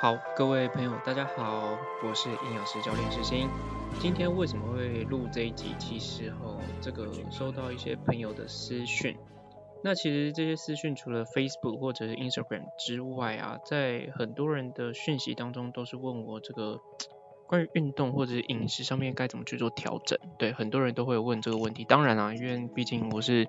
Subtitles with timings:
[0.00, 3.46] 好，各位朋友，大家好，我是营养师教练石鑫。
[4.00, 5.74] 今天为什么会录这一集？
[5.78, 9.14] 其实哦，这个收到一些朋友的私讯。
[9.84, 16.80] 那其实这些私讯除了 Facebook 或者是 Instagram 之外啊，在很多人的讯息当中都是问我这个
[17.46, 20.18] 关于运动或者是饮食上面该怎么去做调整。
[20.38, 21.84] 对，很多人都会问这个问题。
[21.84, 23.46] 当然啊，因为毕竟我是。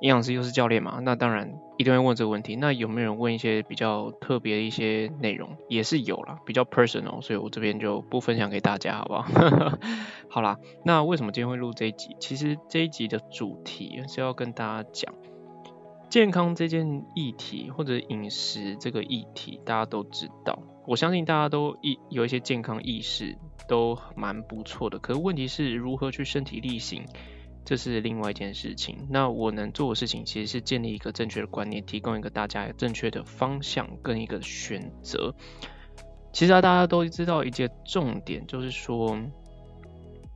[0.00, 2.56] 营养师又是教练嘛，那当然一定会问这个问题。
[2.56, 5.56] 那有没有人问一些比较特别的一些内容？
[5.68, 9.78] 也是有啦，比较 personal，所以我这边就不分享给大家，好不好？
[10.30, 12.16] 好啦，那为什么今天会录这一集？
[12.18, 15.14] 其实这一集的主题是要跟大家讲
[16.08, 20.62] 健康这件议题，或者饮食这个议题，大家都知道。
[20.86, 23.36] 我相信大家都一有一些健康意识，
[23.68, 24.98] 都蛮不错的。
[24.98, 27.04] 可是问题是如何去身体力行？
[27.70, 29.06] 这是另外一件事情。
[29.10, 35.32] 那我能做的事情，其实是建立一个正确的观念，提供一个大家正确的方向跟一个选择。
[36.32, 39.16] 其实啊，大家都知道一件重点，就是说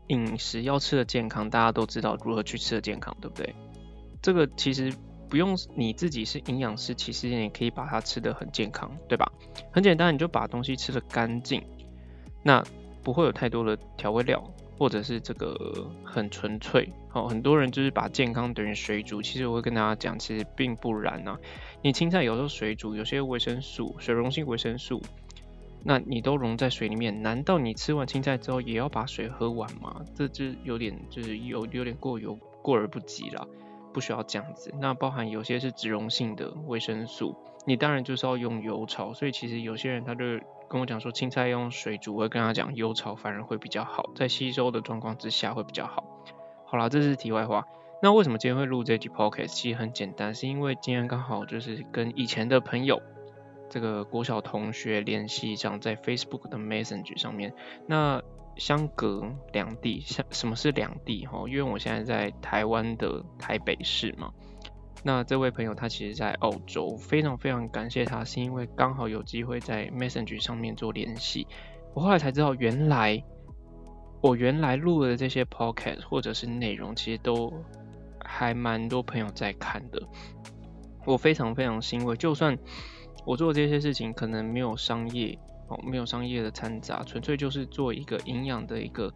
[0.06, 3.52] 饮食要吃的健康，大家都知道如何去吃的健康，对不对？
[4.22, 4.94] 这个其实
[5.28, 9.32] 不用你自己是营养师，其实也可以把它吃的很健康，对吧？
[9.72, 11.60] 很简单，你就把东西吃的干净，
[12.44, 12.62] 那
[13.02, 14.40] 不会有太多的调味料。
[14.76, 21.38] 或者是这个很纯粹，好，很多人就是把健康等于水煮，其实我会跟大家讲，其实并不然呐。
[21.82, 25.00] 你青菜有时候水煮，有些维生素、水溶性维生素，
[25.84, 30.04] 那你都溶在水里面，难道你吃完青菜之后也要把水喝完吗？
[30.14, 33.46] 这就有点就是有有点过犹过而不及了，
[33.92, 34.72] 不需要这样子。
[34.80, 40.24] 那包含有些是脂溶性的维生素，你当然就是要用油炒，所以其实有些人他就。
[40.68, 46.04] 跟我讲说青菜用水煮，我会跟他讲油炒反而会比较好，在吸收的状况之下会比较好。
[46.66, 47.64] 好了，这是题外话。
[48.02, 49.48] 那为什么今天会录这集 podcast？
[49.48, 53.00] 其实很简单，是因为今天刚好就是跟以前的朋友，
[53.70, 57.54] 这个国小同学联系上，在 Facebook 的 Messenger 上面。
[57.86, 58.22] 那
[58.56, 61.26] 相隔两地，相什么是两地？
[61.26, 64.32] 哈，因为我现在在台湾的台北市嘛。
[65.06, 71.46] 那这位朋友他其实，在澳洲，非常非常感谢他，是因为刚好有机会在 Messenger 上面做联系。
[71.92, 73.22] 我后来才知道，原来
[74.22, 77.52] 我原来录的这些 Podcast 或者是内容，其实都
[78.24, 80.02] 还蛮多朋友在看的。
[81.04, 82.58] 我非常非常欣慰，就算
[83.26, 85.38] 我做这些事情可能没有商业
[85.68, 89.12] 哦，没有商业的掺杂，纯粹就是做一个营养的一个，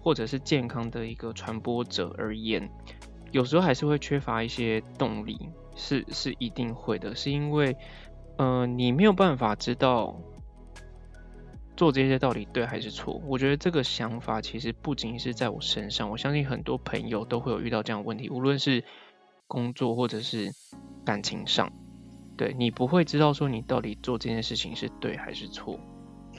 [0.00, 2.68] 或者是健康的一个传播者而言。
[3.32, 5.36] 有时候还是会缺乏一些动力，
[5.74, 7.76] 是是一定会的，是因为，
[8.36, 10.14] 呃，你没有办法知道
[11.76, 13.20] 做这些到底对还是错。
[13.26, 18.84] 我觉得这个想法其实不仅是在我身上，我相信很多朋友都会有遇到这样的问题，无论是
[19.48, 20.52] 工作或者是
[21.04, 21.72] 感情上，
[22.36, 25.80] 对你不会知道说你到底做这件事情是对还是错。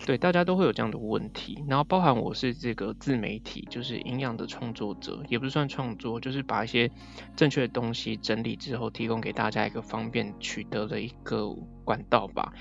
[0.06, 6.92] 对，大家都会有这样的问题，然后包含我是这个自媒体，就是营养的创作者，也不算创作，就是把一些
[7.38, 11.48] 正确的东西整理之后，提供给大家一个方便取得的一个
[11.86, 12.52] 管道吧。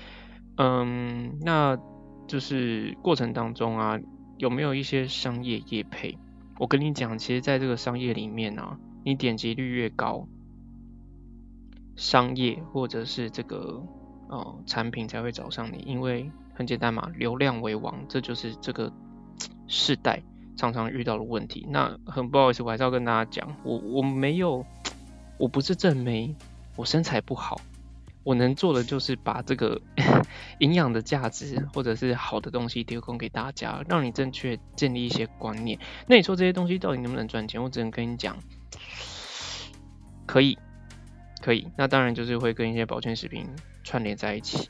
[0.55, 1.77] 嗯，那
[2.27, 3.99] 就是过程当中啊，
[4.37, 6.17] 有没有一些商业业配？
[6.59, 10.27] 我跟你讲，其实在这个商业里面啊，你点击率越高，
[11.97, 13.83] 商业或者是这个
[14.29, 16.31] 哦产品才会找上你，因为。
[16.53, 18.91] 很简单嘛，流量为王，这就是这个
[19.67, 20.21] 世代
[20.55, 21.65] 常常遇到的问题。
[21.69, 24.65] 那很不好意思，我还是要跟大家讲，我我没有，
[25.37, 26.35] 我不是正妹，
[26.75, 27.59] 我身材不好，
[28.23, 29.81] 我能做的就是把这个
[30.59, 35.79] 营养的价值或者是好的东西提供给大家，让你正确建立一些观念。
[36.07, 37.61] 那你说这些东西到底能不能赚钱？
[37.61, 38.37] 我只能跟你讲，
[40.27, 40.57] 可以，
[41.41, 41.67] 可以。
[41.75, 43.47] 那当然就是会跟一些保健食品
[43.83, 44.69] 串联在一起。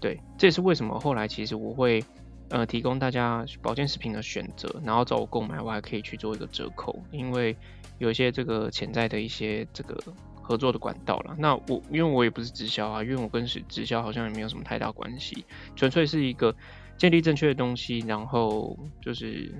[0.00, 2.02] 对，这也是为什么后来其实我会
[2.48, 7.54] 呃提供大家保健食品的选择，然后找我购买，我还可以去做一个折扣，因为
[7.98, 10.02] 有一些这个潜在的一些这个
[10.40, 11.36] 合作的管道了。
[11.38, 15.44] 那我因为我也不是直销啊，因为我跟直直销好像也没有什么太大关系，
[15.76, 16.54] 纯粹是一个
[16.96, 19.52] 建立正确的东西，然后就是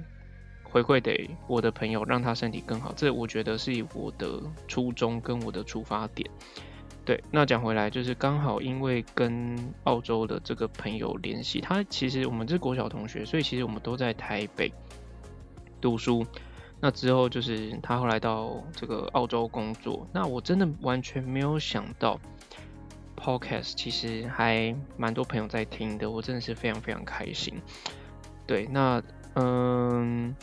[0.63, 2.95] 回馈给我的朋友，让他身体更好。
[2.97, 6.29] 这我觉得是我的初衷跟我的出发点。
[7.05, 14.73] 对，那讲回来就是刚好因为跟澳洲的这个朋友联系，他其实我们是国小同学，所以其实我们都在台北
[15.81, 16.25] 读书。
[16.81, 22.20] 那之后就是他后来到这个澳洲工作，那我真的完全没有想到
[23.17, 27.61] ，Podcast 其实还蛮多朋友在听的，我真的是非常非常开心。
[28.47, 29.02] 对，那
[29.35, 30.35] 嗯。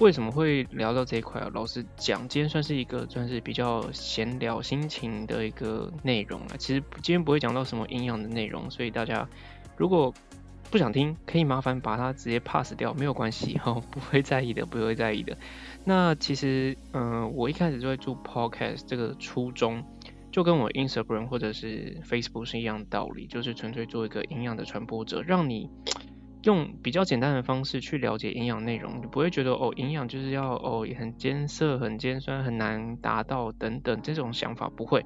[0.00, 1.50] 为什么会聊到这一块啊？
[1.52, 6.56] 老实讲，今天算是一个算是比较闲聊心情的一个内容了。
[6.56, 9.28] 其实今天不会讲到什么营养的内容，所以大家
[9.76, 10.14] 如果
[10.70, 15.36] 不想听，可以麻烦把它直接 pass 掉，没有关系哈， 不会在意的，不会在意的。
[15.84, 19.82] 那其实，嗯，我一开始就会做 podcast 这个初衷，
[20.30, 25.68] 就跟我 Instagram 或者是 Facebook 是一样的道理，就是纯粹做一个营养的传播者，让你
[26.42, 35.04] 用比较简单的方式去了解营养内容，你不会觉得哦，营养就是要哦很艰涩、很尖酸、很难达到等等这种想法不会。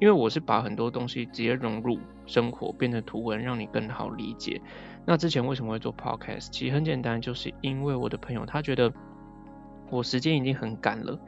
[0.00, 4.60] 因为我是把很多东西直接融入生活，变成图文，让你更好理解。
[5.04, 6.50] 那之前为什么会做 podcast？
[6.52, 8.92] 其实很简单，就是因为我的朋友他觉得
[9.90, 11.18] 我时间已经很赶了，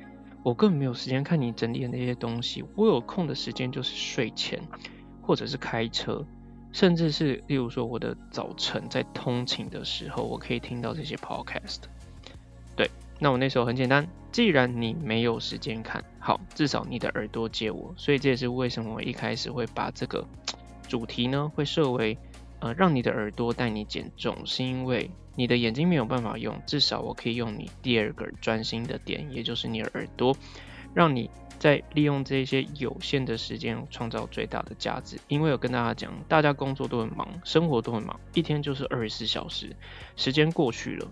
[0.44, 2.64] 我根本没有时间看你整理的那些东西。
[2.76, 4.62] 我有空的时间就是睡前，
[5.20, 6.24] 或者是开车，
[6.72, 11.80] 甚至是例如说我的早晨在通勤的时候，我可以听到这些 podcast。
[12.76, 14.08] 对，那我那时候很简单。
[14.32, 20.24] 既然你没有时间看好，至少你的耳朵借我，所以这也是为什么我一开始会把这个
[20.88, 22.16] 主题呢，会设为
[22.60, 30.36] 呃让你的耳朵带你减重，是因为你的眼睛没有办法用，至少我可以用你第二个专心的点，也就是你的耳朵，
[30.94, 35.18] 让你在利用这些有限的时间创造最大的价值。
[35.28, 39.76] 因为我跟大家讲，大家工作都很忙，生活都很忙，一天就是二十四小时，
[40.16, 41.08] 时间过去了。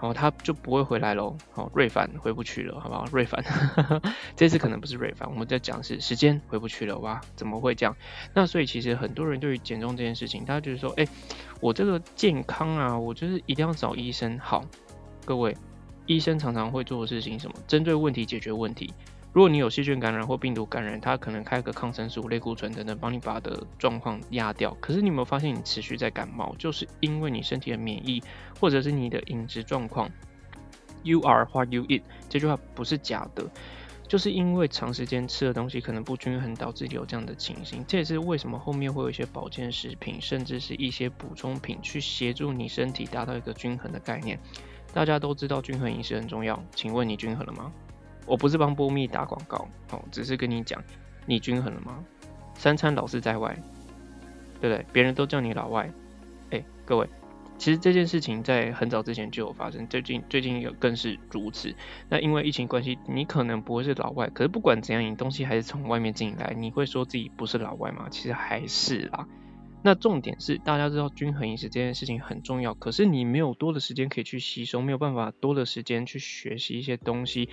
[0.00, 1.36] 哦，他就不会回来喽。
[1.52, 3.04] 好，瑞凡回不去了，好不好？
[3.12, 3.40] 瑞凡，
[4.34, 7.20] 这次可能不是瑞凡，我们在讲是时间回不去了哇？
[7.36, 7.96] 怎么会这样？
[8.34, 11.06] 那所以其实很多人对于减重这件事情，他就是说，哎，
[11.60, 14.36] 我这个健康啊，我就是一定要找医生。
[14.40, 14.64] 好，
[15.24, 15.56] 各位，
[16.06, 17.54] 医生常常会做的事情什么？
[17.66, 18.92] 针对问题解决问题。
[19.32, 24.76] 如果你有细菌感染或病毒感染，他可能开个抗生素、类固醇等等，帮你把的状况压掉。
[24.78, 28.22] 可是你有没有发现，你持续在感冒，就是因为你身体的免疫，
[28.60, 30.10] 或者是你的饮食状况。
[31.02, 33.50] You are what you eat，这句话不是假的，
[34.06, 37.82] 就是因为长时间吃的东西可能不均衡，导致有这样的情形。
[37.88, 44.38] 这也是为什么后面会有一些保健食品，甚至是一些补充品，去协助你身体达到一个均衡的概念。
[44.92, 47.72] 大家都知道均衡饮食很重要，请问你均衡了吗？
[48.26, 50.82] 我不是帮波蜜打广告，哦，只是跟你讲，
[51.26, 51.98] 你均衡了吗？
[52.54, 53.56] 三餐老是在外，
[54.60, 54.86] 对不对？
[54.92, 55.90] 别人都叫你老外，
[56.50, 57.08] 哎，各位，
[57.58, 61.74] 其实这件事情在很早之前就有发生，最近最近有更是如此。
[62.08, 68.06] 那因为疫情关系，你可能不会是老外，可是不管怎样，你东西还是从外面进来，你会说自己不是老外吗？
[68.10, 69.26] 其实还是啦。
[69.84, 77.48] 那重点是，大家知道均衡饮食这件事情很重要，可是你没有多的时间可以去吸收，没有办法多的时间去学习一些东西，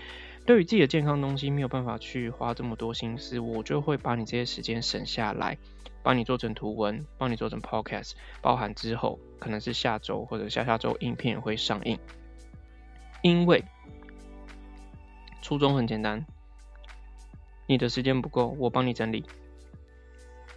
[0.45, 5.57] 对于自己的健康东西没有办法去花这么多心思，我就会把你这些时间省下来，
[6.03, 8.11] 帮你做成图文，帮你做成 podcast，
[8.43, 11.97] 包含之后可能是下周或者下下周影片会上映，
[13.23, 13.63] 因为
[15.41, 16.27] 初衷很简单，
[17.65, 19.25] 你的时间不够，我帮你整理。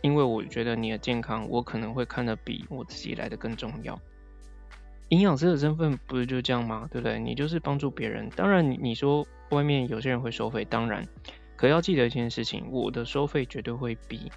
[0.03, 3.99] 因为我觉得你的健康，我可能会看得比我自己来的更重要。
[5.09, 6.89] 营养师的身份不是就这样吗？
[6.91, 7.19] 对不对？
[7.19, 8.29] 你就是帮助别人。
[8.31, 11.07] 当然，你说外面有些人会收费，当然，
[11.57, 14.33] 可要记得一件事情，我的收费绝对会比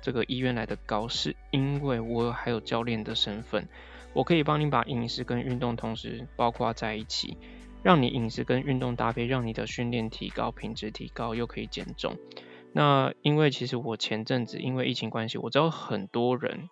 [0.00, 3.68] 这个医院来的高，是因为我还有教练的身份，
[4.12, 7.36] 我可以帮你把饮食跟运动同时包括在一起，
[7.82, 12.16] 让你饮食跟运动搭配，让你的训练提高，品质提高，又可以减重。
[12.72, 16.68] 那因为其实我前阵子因为疫情关系，我知道很多人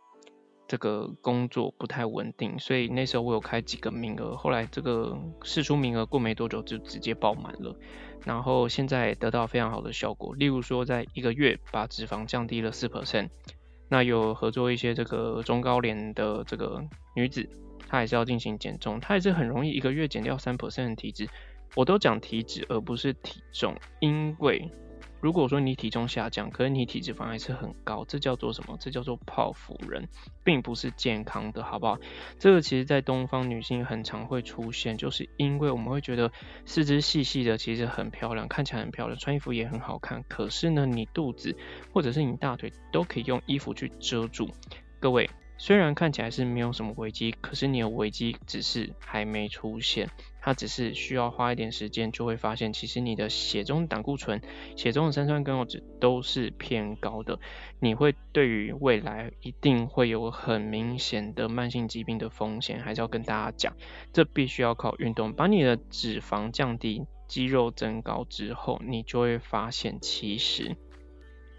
[0.68, 7.74] 这个工作不太稳定，所以那时候我有开几个名额，后来这个试出名额过没多久就直接爆满了，
[8.24, 13.30] 然后现在得到非常好的效果，例如说在一个月把脂肪降低了四 percent，
[13.88, 16.84] 那有合作一些这个中高龄的这个
[17.16, 17.48] 女子，
[17.88, 21.28] 她也是要进行减重，她也是很容易一个月减掉三 percent 的体脂，
[21.74, 24.70] 我都讲体脂而不是体重，因为。
[25.20, 28.76] 如果说你体重下降，可是你体脂肪还是很高，这叫做什么？
[28.80, 30.08] 这叫做泡芙人，
[30.44, 31.98] 并不是健康的，好不好？
[32.38, 36.30] 这个其实在东方女性很常会出现，就是因为我们会觉得
[36.64, 40.24] 四肢细细的其实很漂亮，看起来很漂亮，穿衣服也很好看。
[40.28, 41.56] 可是呢，你肚子
[41.92, 44.48] 或者是你大腿都可以用衣服去遮住，
[45.00, 45.28] 各位。
[45.60, 50.08] 虽然看起来是没有什么危机，可是你的危机只是还没出现，
[50.40, 54.40] 它只是需要花一点时间，就会发现其实你的血中胆固醇、
[54.76, 57.40] 血中的三酸甘油酯都是偏高的，
[57.80, 63.76] 你会对于未来一定会有很明显的慢性疾病的风险，还是要跟大家讲，
[64.12, 70.76] 这必须要靠运动，把你的脂肪降低，肌肉增高之后，你就会发现其实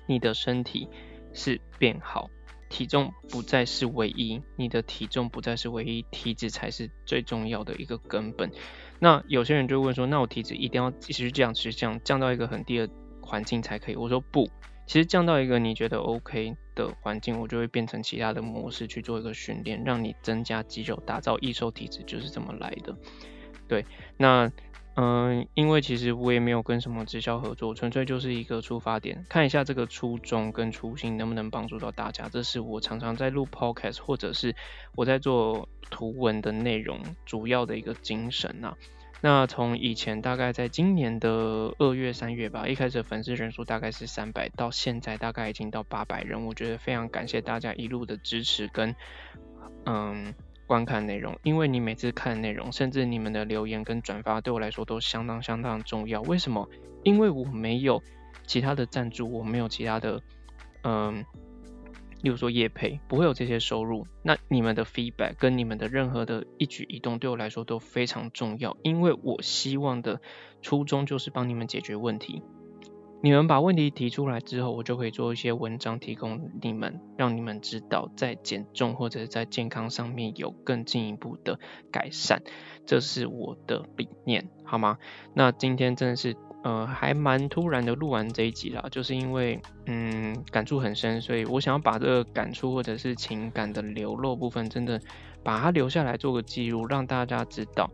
[0.05, 0.87] 你的身体
[1.33, 2.29] 是变好。
[2.69, 8.51] 体重不再是唯一，你的体重不再是唯一，体脂才是最重要的一个根本。
[8.99, 12.89] 那有些人就问说，那我体脂一定要继续这样，持续这样降到一个很低的
[13.21, 13.95] 环境才可以？
[13.95, 14.49] 我说不，
[14.87, 22.95] 其实降到一个你觉得 OK 的环境，我就会变成其他的模式去做一个训练，让你增加肌肉，打造易瘦体质，就是这么来的。
[23.67, 23.85] 对，
[24.15, 24.51] 那。
[25.01, 32.27] 嗯，因为其实我也没有跟什么直销合作，纯粹就是一个出发点，看一下这个初衷跟初心能不能帮助到大家。
[32.27, 34.53] 这是我常常在录 podcast 或者是
[34.97, 38.75] 我在做图文的内容主要的一个精神呐。
[39.21, 48.93] 那从以前大概在今年的二月、三月吧，一开始粉丝人数大概是三百，到现在大概已经到八百人，我觉得非常感谢大家一路的支持跟
[49.85, 50.33] 嗯。
[50.69, 56.21] 观看内容，因为你每次看内容，甚至你们的留言跟转发，对我来说都相当相当重要。
[56.21, 56.69] 为什么？
[57.01, 58.03] 因为我没有
[58.45, 60.21] 其他的赞助，我没有其他的，
[60.83, 61.25] 嗯，
[62.21, 64.05] 例如说业配，不会有这些收入。
[64.21, 68.77] 那你们的 feedback 跟你们的任何的一举一动，对我来说都非常重要。
[68.83, 70.21] 因为我希望的
[70.61, 72.43] 初衷就是帮你们解决问题。
[73.21, 81.59] 你们把问题提出来之后，我就可以做一些文章提供你们，让你们知道在减重或者在健康上面有更进一步的
[81.91, 82.41] 改善，
[82.85, 84.97] 这是我的理念，好吗？
[85.33, 95.01] 那今天真的是呃还蛮突然的录完这一集啦，就是因为嗯感触很深，所以我想要把这个感触或者是情感的流露部分，真的
[95.43, 97.91] 把它留下来做个记录，让大家知道，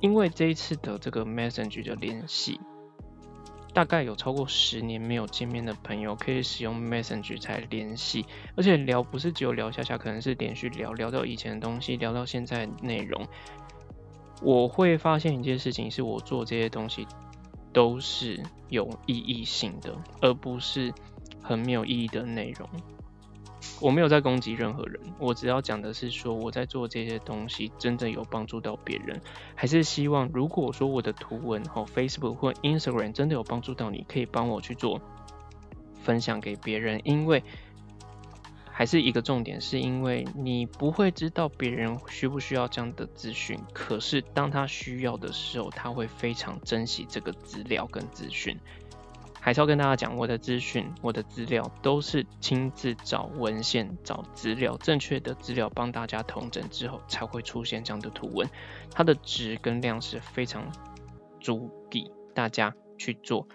[0.00, 2.58] 因为这一次的这个 message 的联系。
[3.72, 13.26] 大概有超过十年没有见面的朋友，可以使用 Messenger 才联系，而且聊不是只有聊下下，可能是连续聊聊到以前的东西，聊到现在内容。
[14.42, 17.06] 我会发现一件事情，是我做这些东西
[17.72, 20.92] 都是有意义性的，而不是
[21.40, 22.68] 很没有意义的内容。
[23.80, 29.20] 我没有在攻击任何人，我只要讲的是说我在做这些东西真的有帮助到别人，
[29.54, 35.00] 还是希望如果说我的图文或 Facebook 或 Instagram 真的有帮助到你，可以帮我去做
[36.02, 37.42] 分享给别人，因为
[38.70, 48.58] 还是一个重点，是因为你不会知道别人需不需要这样的资讯，可是当他需要的时候，他会非常珍惜这个资料跟资讯。
[49.44, 58.48] 海超跟大家讲，我的资讯、我的资料都是亲自找文献、找资料，正确的资料帮大家统整之后，才会出现这样的图文。
[58.92, 60.70] 它的值跟量是非常
[61.40, 63.48] 足底大家去做。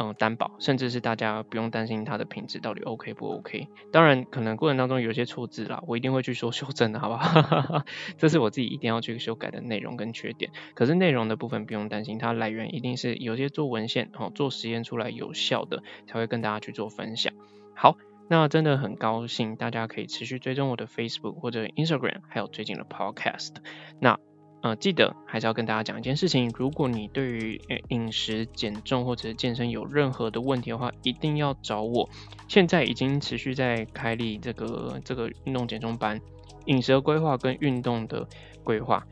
[0.00, 3.66] 嗯，担保，甚至是大家不用担心它的品质到底 OK 不 OK。
[3.90, 7.84] 当然，可能过程当中有些错字啦，我一定会去说修正的，好不好？
[8.16, 10.52] 这是我自己一定要去修改的内容跟缺点。
[10.74, 17.32] 可是内容的部分不用担心，它来源一定是有些做文献哦，做实验出来有效的，才会跟大家去做分享。
[17.74, 17.96] 好，
[18.28, 23.56] 那真的很高兴大家可以持续追踪我的 Facebook 或者 Instagram，还有最近的 Podcast。
[23.98, 24.20] 那
[24.60, 27.60] 呃，记得还是要跟大家讲一件事情，如果你对于
[27.90, 32.10] 饮食减重或者是健身有任何的问题的话，一定要找我。
[32.48, 36.20] 现在已经持续在开立这个这个运动减重班，
[36.64, 38.26] 饮食规划跟运动的
[38.64, 39.06] 规划。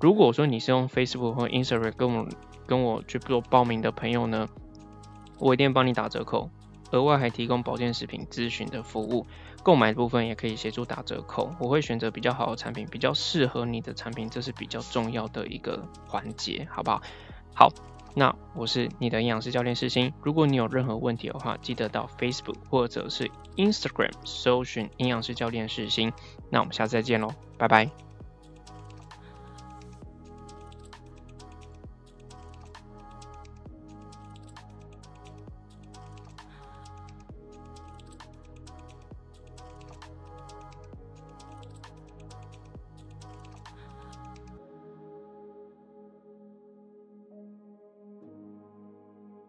[0.00, 2.28] 如果说你是用 Facebook 或 Instagram 跟我
[2.66, 4.48] 跟我去做报名的朋友呢，
[5.38, 6.50] 我一定帮你打折扣。
[6.92, 9.26] 额外还提供保健食品咨询的服务，
[9.64, 11.50] 购买部分也可以协助打折扣。
[11.58, 17.02] 我会选择比较好的产品，比较适合你的产品，这是比较重要的一个环节，好不好？
[17.54, 17.68] 好，
[18.14, 20.12] 那我是你的营养师教练世新。
[20.22, 26.12] 如果你有任何问题的话，记得到 Facebook 或者是 Instagram 搜寻营养师教练世新。
[26.50, 28.13] 那我们下次再见喽，拜拜。